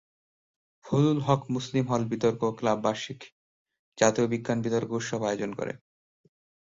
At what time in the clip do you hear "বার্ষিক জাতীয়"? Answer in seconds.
2.85-4.27